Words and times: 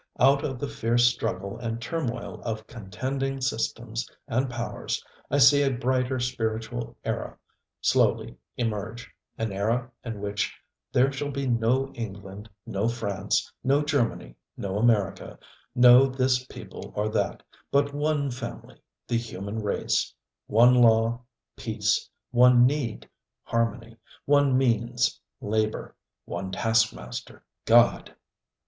ŌĆØ 0.19 0.23
Out 0.25 0.43
of 0.43 0.57
the 0.59 0.67
fierce 0.67 1.03
struggle 1.05 1.59
and 1.59 1.79
turmoil 1.79 2.41
of 2.43 2.65
contending 2.65 3.39
systems 3.39 4.09
and 4.27 4.49
powers 4.49 5.05
I 5.29 5.37
see 5.37 5.61
a 5.61 5.69
brighter 5.69 6.19
spiritual 6.19 6.97
era 7.05 7.37
slowly 7.81 8.35
emerge 8.57 9.11
an 9.37 9.51
era 9.51 9.91
in 10.03 10.19
which 10.19 10.57
there 10.91 11.11
shall 11.11 11.29
be 11.29 11.45
no 11.45 11.91
England, 11.93 12.49
no 12.65 12.87
France, 12.87 13.53
no 13.63 13.83
Germany, 13.83 14.33
no 14.57 14.79
America, 14.79 15.37
no 15.75 16.07
this 16.07 16.45
people 16.47 16.91
or 16.95 17.07
that, 17.09 17.43
but 17.69 17.93
one 17.93 18.31
family, 18.31 18.81
the 19.07 19.17
human 19.17 19.59
race; 19.61 20.11
one 20.47 20.73
law, 20.73 21.21
peace; 21.55 22.09
one 22.31 22.65
need, 22.65 23.07
harmony; 23.43 23.97
one 24.25 24.57
means, 24.57 25.21
labor; 25.41 25.95
one 26.25 26.51
taskmaster, 26.51 27.45
God. 27.65 28.15